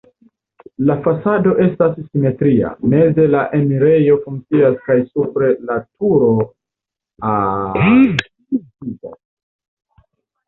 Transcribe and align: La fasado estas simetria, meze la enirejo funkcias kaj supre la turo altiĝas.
La 0.89 0.93
fasado 1.07 1.51
estas 1.63 1.91
simetria, 2.03 2.69
meze 2.93 3.25
la 3.33 3.43
enirejo 3.57 4.15
funkcias 4.23 4.79
kaj 4.87 4.95
supre 5.11 5.51
la 5.71 5.77
turo 5.83 6.31
altiĝas. 7.33 9.19